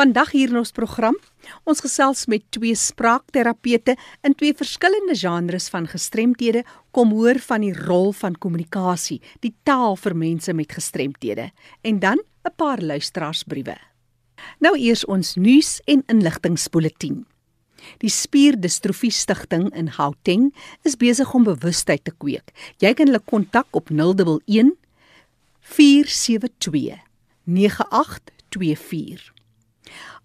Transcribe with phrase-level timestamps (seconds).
[0.00, 1.12] Vandag hier in ons program,
[1.68, 6.62] ons gesels met twee spraakterapeute in twee verskillende genres van gestremthede,
[6.96, 11.50] kom hoor van die rol van kommunikasie, die taal vir mense met gestremthede
[11.84, 12.16] en dan
[12.48, 13.76] 'n paar luisteraarsbriewe.
[14.60, 17.24] Nou eers ons nuus en inligtingspulsatie.
[17.98, 22.52] Die Spierdistrofie Stichting in Gauteng is besig om bewustheid te kweek.
[22.78, 24.72] Jy kan hulle kontak op 011
[25.60, 26.96] 472
[27.44, 29.39] 9824.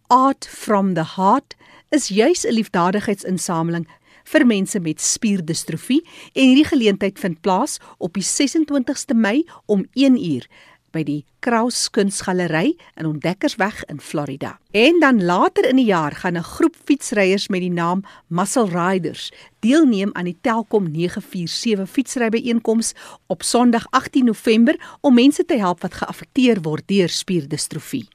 [0.08, 1.56] Art from the Heart
[1.90, 3.88] is juis 'n liefdadigheidsinsameling
[4.24, 10.18] vir mense met spierdistrofie en hierdie geleentheid vind plaas op die 26ste Mei om 1
[10.18, 10.46] uur
[10.92, 14.60] by die Kraus Kunsgalery in Ontdekkersweg in Florida.
[14.72, 19.32] En dan later in die jaar gaan 'n groep fietsryers met die naam Muscle Riders
[19.60, 22.94] deelneem aan die Telkom 947 fietsrybyeenkoms
[23.28, 28.08] op Sondag 18 November om mense te help wat geaffekteer word deur spierdistrofie.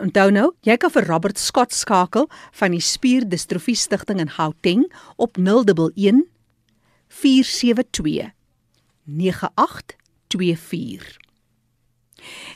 [0.00, 2.24] Onthou nou, jy kan vir Robert Scott skakel
[2.56, 4.86] van die Spierdistrofie Stichting in Gauteng
[5.20, 6.24] op 011
[7.20, 8.32] 472
[9.04, 11.18] 9824.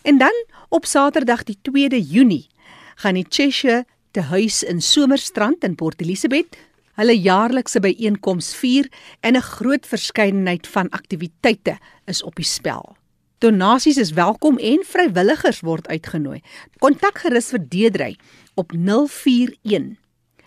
[0.03, 0.33] En dan
[0.69, 2.49] op Saterdag die 2de Junie
[2.97, 6.57] gaan die Cheshire te huis in Somerstrand in Port Elizabeth
[6.97, 8.89] hulle jaarlikse byeenkoms vier
[9.21, 12.97] en 'n groot verskeidenheid van aktiwiteite is op die spel.
[13.45, 16.39] Donasies is welkom en vrywilligers word uitgenooi.
[16.81, 18.15] Kontak gerus vir Deedrey
[18.57, 19.91] op 041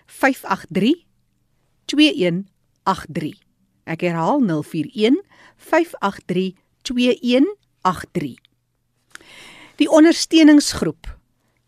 [0.05, 1.03] 583
[1.85, 3.35] 2183.
[3.85, 5.19] Ek herhaal 041
[5.69, 6.57] 583
[6.89, 8.33] 2183.
[9.77, 11.13] Die ondersteuningsgroep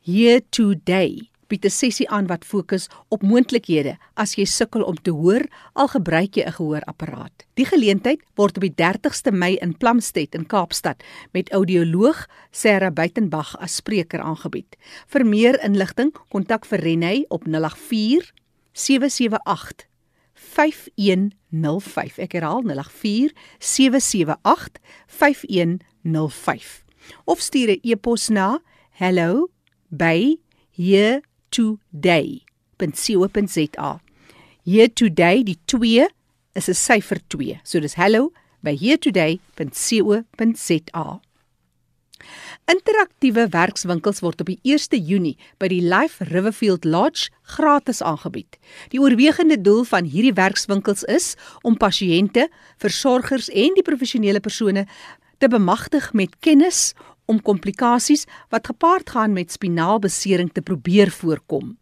[0.02, 5.11] Here Today bied 'n sessie aan wat fokus op moontlikhede as jy sukkel om te
[5.11, 5.42] hoor
[5.73, 7.45] al gebruik jy 'n gehoorapparaat.
[7.56, 13.56] Die geleentheid word op die 30ste Mei in Plumstead in Kaapstad met audioloog Sarah Buitenbach
[13.59, 14.75] as spreker aangebied.
[15.08, 18.31] Vir meer inligting, kontak vir Renay op 084
[18.73, 19.88] 778
[20.34, 22.17] 5105.
[22.17, 26.84] Ek herhaal 084 778 5105.
[27.25, 30.38] Of stuur 'n e-pos na hello@here
[30.79, 31.28] today.co.za.
[34.64, 36.08] Here today die 2
[36.54, 37.60] is 'n syfer 2.
[37.64, 41.20] So dis hello by heretoday.co.za.
[42.70, 48.60] Interaktiewe werkswinkels word op die 1ste Junie by die Life Riverfield Lodge gratis aangebied.
[48.94, 54.86] Die oorwegende doel van hierdie werkswinkels is om pasiënte, versorgers en die professionele persone
[55.40, 56.94] te bemagtig met kennis
[57.29, 61.78] om komplikasies wat gepaard gaan met spinaalbesering te probeer voorkom.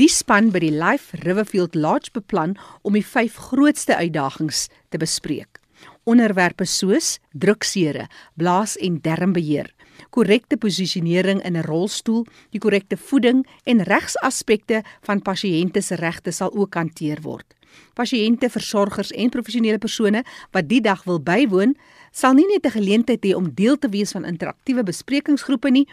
[0.00, 5.60] Die span by die Life Riverfield Lodge beplan om die vyf grootste uitdagings te bespreek.
[6.08, 8.06] Onderwerpe soos druksere,
[8.40, 9.68] blaas en darmbeheer,
[10.10, 16.52] korrekte posisionering in 'n rolstoel, die korrekte voeding en regsaspekte van pasiënte se regte sal
[16.52, 17.54] ook hanteer word.
[17.94, 21.76] Pasiënte, versorgers en professionele persone wat die dag wil bywoon,
[22.12, 25.86] sal nie net 'n geleentheid hê om deel te wees van interaktiewe besprekingsgroepe nie.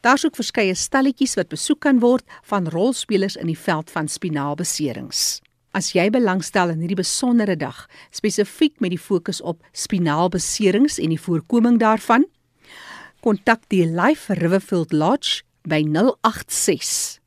[0.00, 5.40] Daar's ook verskeie stalletjies wat besoek kan word van rolspelers in die veld van spinaalbeserings.
[5.72, 11.20] As jy belangstel in hierdie besondere dag, spesifiek met die fokus op spinaalbeserings en die
[11.20, 12.24] voorkoming daarvan,
[13.28, 17.18] kontak die Life Riverfield Lodge by 086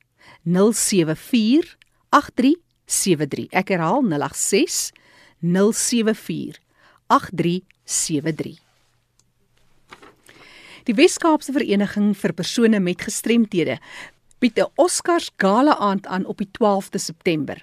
[0.42, 1.76] 074
[2.10, 3.46] 8373.
[3.54, 4.90] Ek herhaal 086
[5.38, 6.58] 074
[7.06, 8.58] 8373.
[10.90, 13.78] Die Wes-Kaapse Vereniging vir persone met gestremthede
[14.42, 17.62] bied 'n Oscars gala aand aan op die 12de September.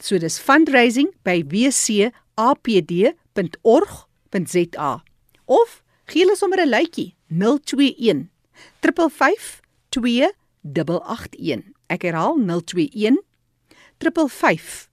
[0.00, 1.42] So dis fundraising by
[4.30, 5.02] wcapd.org.za
[5.44, 8.30] of gee hulle sommer 'n luitjie 021
[8.80, 11.62] 355 2881.
[11.86, 13.22] Ek herhaal 021
[13.98, 14.88] 355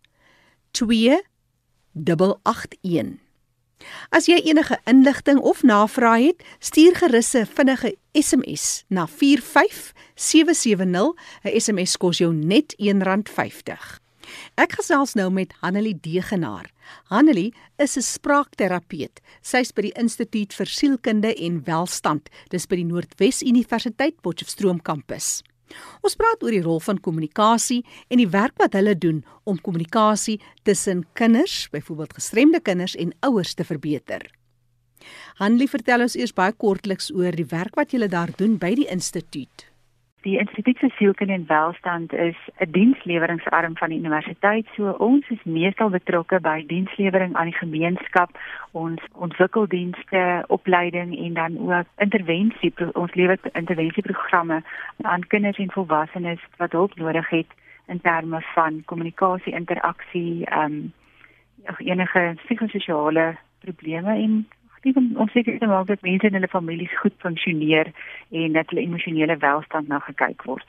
[0.71, 3.19] 2881.
[4.09, 11.15] As jy enige inligting of navrae het, stuur gerus 'n vinnige SMS na 45770.
[11.43, 14.02] 'n SMS kos jou net R1.50.
[14.55, 16.71] Ek gesels nou met Hanelie Degenaar.
[17.09, 19.21] Hanelie is 'n spraakterapeut.
[19.41, 25.41] Sy's by die Instituut vir Sielkunde en Welstand, dis by die Noordwes Universiteit Potchefstroom kampus.
[26.01, 30.39] Ons praat oor die rol van kommunikasie en die werk wat hulle doen om kommunikasie
[30.63, 34.29] tussen kinders, byvoorbeeld gestremde kinders en ouers te verbeter.
[35.41, 38.87] Hanlie vertel ons eers baie kortliks oor die werk wat julle daar doen by die
[38.87, 39.72] instituut.
[40.23, 44.65] Die Instituut vir Sielkunde en Welstand is 'n diensleweringarm van die universiteit.
[44.75, 48.29] So ons is meestal betrokke by dienslewering aan die gemeenskap,
[48.71, 52.73] ons ontwikkeldienste, opleiding en dan ook intervensie.
[52.93, 54.63] Ons lewer intervensieprogramme
[55.01, 57.51] aan kinders en volwassenes wat hulp nodig het
[57.87, 60.93] in terme van kommunikasie, interaksie, ehm um,
[61.77, 64.47] enige psigososiale probleme en
[64.83, 67.87] Steven, ons seker te maak dat mense in hulle families goed funksioneer
[68.35, 70.65] en dat hulle emosionele welstand na gekyk word.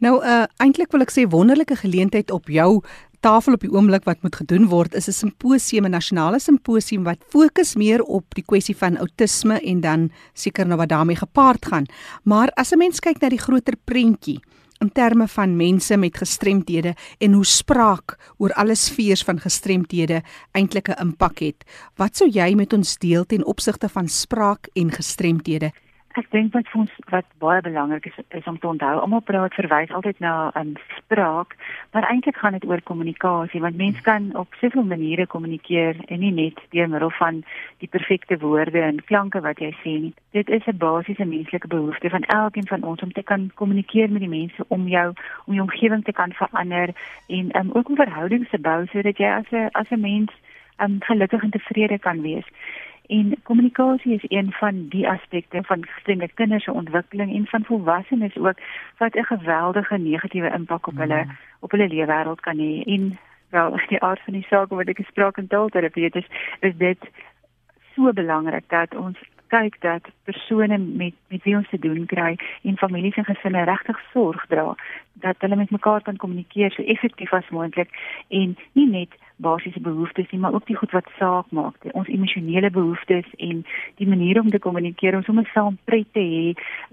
[0.00, 2.80] Nou uh eintlik wil ek sê wonderlike geleentheid op jou
[3.20, 7.20] tafel op die oomblik wat moet gedoen word is 'n simposium, 'n nasionale simposium wat
[7.28, 11.86] fokus meer op die kwessie van outisme en dan seker nou wat daarmee gepaard gaan.
[12.24, 14.40] Maar as 'n mens kyk na die groter prentjie,
[14.78, 20.22] in terme van mense met gestremthede en hoe spraak oor alle sfere van gestremthede
[20.52, 21.64] eintlik 'n impak het.
[21.96, 25.72] Wat sou jy met ons deel ten opsigte van spraak en gestremthede?
[26.16, 29.90] Ek dink wat ons wat baie belangrik is is om te onthou, almal praat verwys
[29.92, 31.56] altyd na 'n um, spraak,
[31.92, 36.32] maar eintlik gaan dit oor kommunikasie want mense kan op soveel maniere kommunikeer en nie
[36.32, 37.44] net deur middel van
[37.78, 40.14] die perfekte woorde en klanke wat jy sê nie.
[40.32, 44.20] Dit is 'n basiese menslike behoefte van elkeen van ons om te kan kommunikeer met
[44.20, 45.12] die mense om jou,
[45.44, 46.88] om jou omgewing te kan verander
[47.26, 50.32] en um, ook om verhoudings te bou sodat jy as 'n as 'n mens
[50.78, 52.46] um, gelukkig en tevrede kan wees.
[53.08, 58.36] En kommunikasie is een van die aspekte van gestremde kinders se ontwikkeling en van volwassenes
[58.36, 58.58] ook
[58.98, 61.36] wat 'n geweldige negatiewe impak op hulle mm.
[61.60, 62.82] op hulle lewenswêreld kan hê.
[62.84, 63.18] En
[63.50, 66.26] wel, die aard van die saak wat ek gespreek en taalterapeut is,
[66.60, 66.98] is dit
[67.94, 72.76] so belangrik dat ons kyk dat persone met met wie ons te doen kry en
[72.76, 74.74] families en gesinne regtig sorg dra
[75.20, 77.90] dat hulle met mekaar kan kommunikeer so effektief as moontlik
[78.28, 82.08] en nie net basiese behoeftes nie, maar ook die goed wat saak maak, die, ons
[82.10, 83.60] emosionele behoeftes en
[84.00, 86.48] die manier om te kommunikeer om sommer saam pret te hê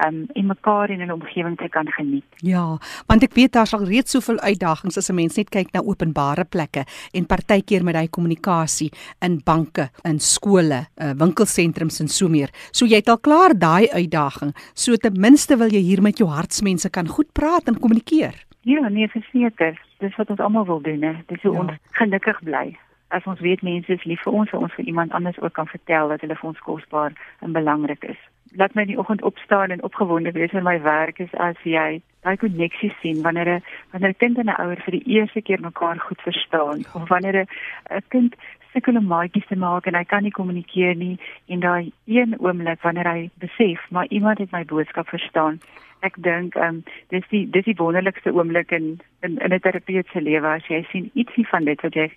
[0.06, 2.26] um, en mekaar in 'n omgewing te kan geniet.
[2.46, 2.78] Ja,
[3.08, 6.46] want ek weet daar's al reeds soveel uitdagings as 'n mens net kyk na openbare
[6.46, 8.92] plekke en partykeer met daai kommunikasie
[9.22, 12.50] in banke, in skole, uh, winkelsentrums en so meer.
[12.72, 13.88] So jy het al klaar daai
[14.26, 14.54] uitdaging.
[14.74, 18.46] So ten minste wil jy hier met jou hartsmense kan goed praat en kommunikeer.
[18.62, 19.80] Ja, nee, verseker.
[20.00, 21.14] Dis wat ons almal wil doen, hè.
[21.28, 21.60] Dis hoe ja.
[21.60, 22.78] ons gelukkig bly.
[23.08, 26.10] As ons weet mense is lief vir ons, ons vir iemand anders ook kan vertel
[26.10, 28.18] dat hulle vir ons kosbaar en belangrik is.
[28.56, 32.02] Laat my in die oggend opstaan en opgewonde wees in my werk is as jy
[32.24, 35.62] daai koneksie sien wanneer 'n wanneer 'n kind en 'n ouer vir die eerste keer
[35.62, 38.36] mekaar goed verstaan of wanneer 'n kind
[38.76, 41.16] sukkel om maatjies te maak en hy kan nie kommunikeer nie
[41.48, 45.60] en daai een oomblik wanneer hy besef maar iemand het my boodskap verstaan.
[46.04, 46.84] Ek dink ehm um,
[47.14, 50.84] dis die dis die wonderlikste oomblik in in in 'n terapeut se lewe as jy
[50.92, 52.10] sien ietsie van dit wat jy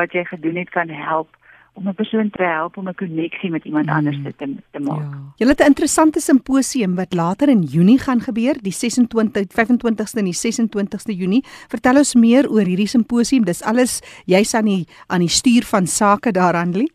[0.00, 1.36] wat jy gedoen het kan help
[1.78, 4.32] om 'n persoon te help om 'n koneksie met iemand anders te
[4.70, 4.98] te maak.
[4.98, 5.32] Ja.
[5.36, 10.24] Jy het 'n interessante simposium wat later in Junie gaan gebeur, die 26 25ste en
[10.24, 11.44] die 26ste Junie.
[11.68, 13.44] Vertel ons meer oor hierdie simposium.
[13.44, 16.92] Dis alles jy's aan die aan die stuur van sake daaraan, Lee.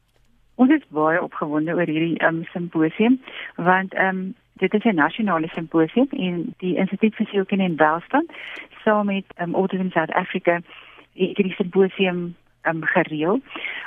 [0.56, 3.22] Ons is baie opgewonde oor hierdie um, simposium
[3.56, 8.32] want ehm um, dit is 'n nasionale simposium in die Instituut vir Sielkunde en Welstand
[8.84, 10.60] saam met um, Autism South Africa
[11.14, 12.36] het die simposium
[12.68, 13.40] um, gereël.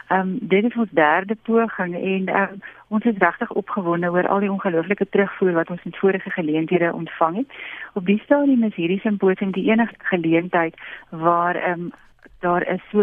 [0.08, 4.40] Ehm um, dit is ons derde poging en um, ons is regtig opgewonde oor al
[4.40, 7.48] die ongelooflike terugvoer wat ons in vorige geleenthede ontvang het.
[7.92, 10.74] Op die stadium is hierdie simposium die enigste geleentheid
[11.10, 11.92] waar ehm um,
[12.40, 13.02] daar is so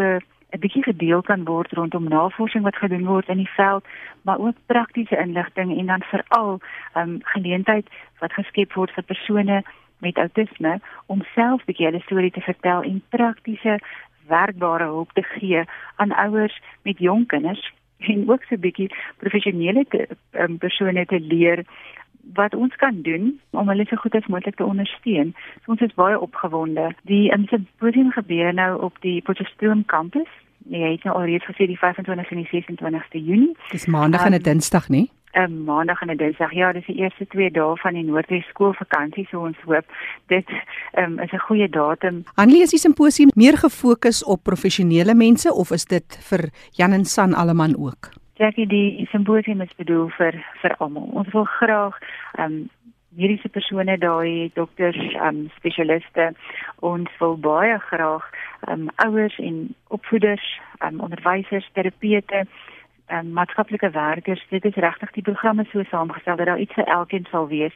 [0.54, 3.86] 'n bietjie gedeel kan word rondom navorsing wat gedoen word in die veld,
[4.22, 6.60] maar ook praktiese inligting en dan veral
[6.94, 7.88] ehm um, geleentheid
[8.20, 9.64] wat geskep word vir persone
[9.98, 13.80] met outisme om self bietjie hulle storie te vertel en praktiese
[14.28, 15.64] werkbare hulp te gee
[15.96, 19.86] aan ouers met jong kinders en ook so 'n bietjie professionele
[20.32, 21.64] um, persone te leer
[22.34, 25.36] wat ons kan doen om hulle so goed as moontlik te ondersteun.
[25.64, 26.96] So ons is baie opgewonde.
[27.02, 30.30] Die simposium gebeur nou op die Potchefstroom kampus
[30.66, 33.56] nee, hy het nou alreeds gesê die 25 en die 26ste Junie.
[33.72, 35.10] Dis maandag um, en 'n dinsdag, nie?
[35.34, 36.54] 'n um, Maandag en 'n dinsdag.
[36.54, 39.86] Ja, dis die eerste 2 dae van die Noordwes skoolvakansie, so ons hoop
[40.28, 40.50] dit
[40.98, 42.24] um, is 'n goeie datum.
[42.36, 47.06] Hanlie, is die simposium meer gefokus op professionele mense of is dit vir Jan en
[47.06, 48.10] San alleman ook?
[48.34, 51.10] Jackie, die simposium is bedoel vir vir almal.
[51.14, 52.00] Ons wil graag
[52.38, 52.70] ehm um,
[53.16, 56.32] mediese persone daai dokters um spesialiste
[56.82, 58.26] ons wil baie graag
[58.74, 60.46] um ouers en opvoeders
[60.86, 62.46] um onderwysers terapeute
[63.14, 67.28] um maatskaplike werkers dit is regtig die programme so saamgestel dat daar iets vir elkeen
[67.30, 67.76] sal wees.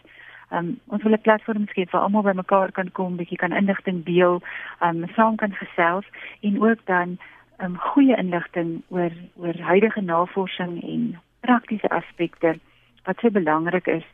[0.49, 4.41] Um ons wil 'n platform skep waar almal bymekaar kan kom, bietjie kan inligting deel,
[4.81, 6.05] um saam kan gesels
[6.41, 7.17] en ook dan
[7.63, 12.59] um goeie inligting oor oor huidige navorsing en praktiese aspekte
[13.03, 14.05] wat so belangrik is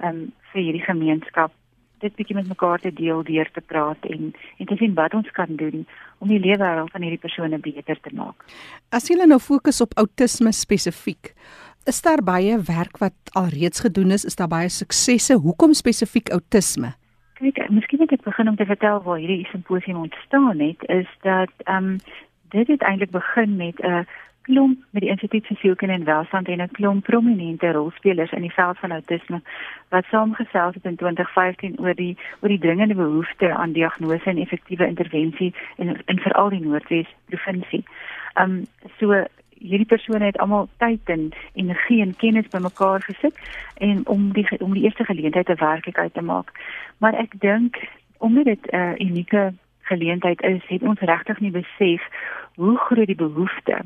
[0.00, 1.52] um vir hierdie gemeenskap
[2.02, 5.30] dit bietjie met mekaar te deel, deur te praat en en te sien wat ons
[5.38, 5.84] kan doen
[6.18, 8.46] om die lewe van hierdie persone beter te maak.
[8.90, 11.34] As jy nou fokus op outisme spesifiek,
[11.90, 15.34] is daar baie werk wat alreeds gedoen is, is daar baie suksesse.
[15.34, 16.94] Hoekom spesifiek outisme?
[17.40, 21.50] Kyk, miskien moet ek begin om te vertel waar hierdie simposium ontstaan het, is dat
[21.66, 21.96] ehm um,
[22.52, 24.04] dit het eintlik begin met 'n uh,
[24.42, 28.52] klomp met die instituut vir sielkunde en welstand en 'n klomp prominente rolspelers in die
[28.52, 29.40] veld van outisme
[29.88, 34.86] wat saamgesels het in 2015 oor die oor die dringende behoefte aan diagnose en effektiewe
[34.86, 37.84] intervensie in in veral die Noordwes provinsie.
[38.34, 38.66] Um
[38.98, 39.24] so
[39.62, 43.38] hierdie persone het almal tyd en energie en kennis bymekaar gesit
[43.74, 46.52] en om die om die eerste geleentheid te werklikheid te maak.
[46.98, 47.76] Maar ek dink
[48.18, 52.02] omdat dit 'n uh, unieke geleentheid is, het ons regtig nie besef
[52.54, 53.82] hoe groot die behoefte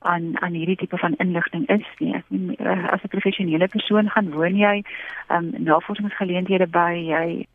[0.00, 2.14] aan aan hierdie tipe van inligting is nie.
[2.14, 4.84] Eh, as 'n professionele persoon gaan woon jy
[5.28, 7.46] um navorsingsgeleenthede by, jy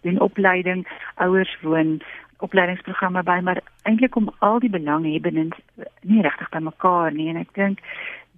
[0.00, 2.00] doen opleiding, ouers woon
[2.38, 5.58] opleidingsprogramme by, maar eintlik om al die belanghebbendes
[6.00, 7.78] nie regtig by mekaar nie en ek dink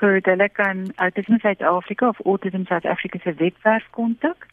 [0.00, 4.46] Goed, hulle kan Autism Suid-Afrika of Autism South Africa se webwerf kontak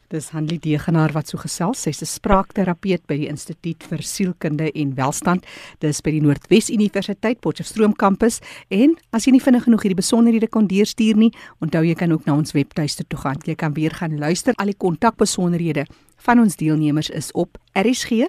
[0.07, 1.81] Dis Hanlie Degenaar wat so gesels.
[1.81, 5.45] Sy's 'n spraakterapeut by die Instituut vir Sielkunde en Welstand.
[5.79, 8.39] Dis by die Noordwes Universiteit Potchefstroom kampus.
[8.69, 12.25] En as jy nie vinnig genoeg hierdie besonderhede kon deurstuur nie, onthou jy kan ook
[12.25, 13.35] na ons webtuiste toe gaan.
[13.45, 14.53] Jy kan weer gaan luister.
[14.55, 18.27] Al die kontakbesonderhede van ons deelnemers is op rsg.co.za.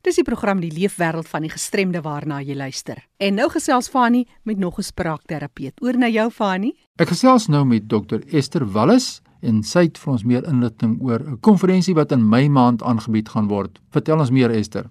[0.00, 3.02] Dis die program Die Leefwêreld van die Gestremde waarna jy luister.
[3.20, 5.76] En nou gesels Fani met nog 'n spraakterapeut.
[5.82, 6.72] Oor na jou Fani.
[6.96, 11.20] Ek gesels nou met Dr Esther Wallis en sy het vir ons meer inligting oor
[11.20, 13.78] 'n konferensie wat in Mei maand aangebied gaan word.
[13.90, 14.84] Vertel ons meer Esther.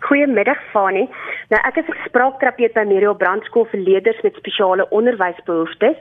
[0.00, 1.08] Goeiemiddag Fani.
[1.48, 5.96] Nou ek is 'n spraakterapeut by Meriel Brandskool vir leerders met spesiale onderwysbehoeftes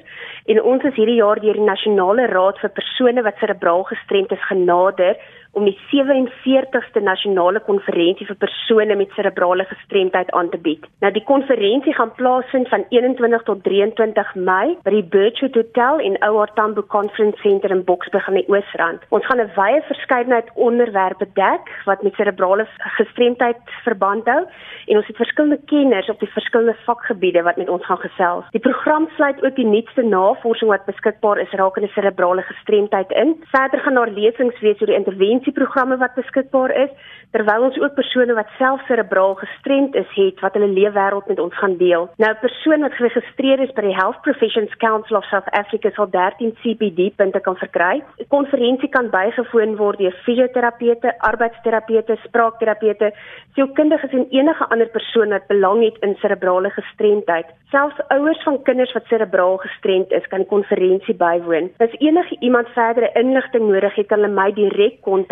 [0.45, 4.47] en ons is hierdie jaar deur die Nasionale Raad vir persone wat serebraal gestremd is
[4.47, 5.15] genader
[5.51, 10.85] om die 47ste nasionale konferensie vir persone met serebrale gestremdheid aan te bied.
[11.03, 16.17] Nou die konferensie gaan plaasvind van 21 tot 23 Mei by die Birchwood Hotel in
[16.27, 19.03] OR Tambo Conference Center in Boksburg aan die Oosrand.
[19.09, 22.67] Ons gaan 'n wye verskeidenheid onderwerpe dek wat met serebrale
[22.97, 24.45] gestremdheid verband hou
[24.87, 28.45] en ons het verskillende kenners op die verskillende vakgebiede wat met ons gaan gesels.
[28.51, 33.43] Die program sluit ook die nuutste navorsing wat beskikbaar is rakende cerebrale gestremdheid in.
[33.51, 34.99] Verder gaan daar lesings wees oor die
[35.41, 36.89] intervensieprogramme wat beskikbaar is,
[37.31, 41.55] terwyl ons ook persone wat self cerebraal gestremd is het wat hulle leefwêreld met ons
[41.57, 42.09] gaan deel.
[42.17, 46.09] Nou 'n persoon wat geregistreer is by die Health Professions Council of South Africa sal
[46.09, 48.03] 13 CPD punte kan verkry.
[48.17, 53.13] Die konferensie kan bygewoon word deur fisioterapeute, arbeidsterapeute, spraakterapeute,
[53.53, 57.45] sielkundiges en enige ander persoon wat belang het in cerebrale gestremdheid.
[57.71, 61.71] Selfs ouers van kinders wat cerebraal gestremd is, kan die konferensie bywoon.
[61.77, 65.30] As enige iemand verdere inligting nodig het, kan hulle my direk kontak.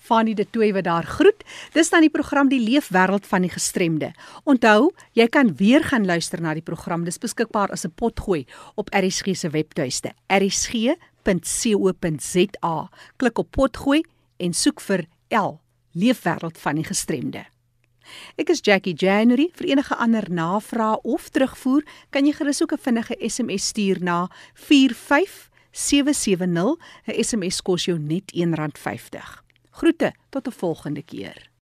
[0.03, 1.43] Fanie de Tooi wat daar groet.
[1.71, 4.11] Dis dan die program Die Leefwêreld van die Gestremde.
[4.43, 7.05] Onthou, jy kan weer gaan luister na die program.
[7.07, 8.45] Dis beskikbaar as 'n potgooi
[8.75, 10.11] op RSG se webtuiste.
[11.23, 12.89] rsg.co.za.
[13.17, 14.03] Klik op potgooi
[14.37, 15.59] en soek vir L
[15.93, 17.45] Leefwêreld van die Gestremde.
[18.35, 19.49] Ek is Jackie January.
[19.55, 24.29] Vir enige ander navrae of terugvoer, kan jy gerus ook 'n vinnige SMS stuur na
[24.53, 26.77] 45770.
[27.07, 29.43] 'n SMS kos jou net R1.50.
[29.71, 31.52] Groete tot 'n volgende keer.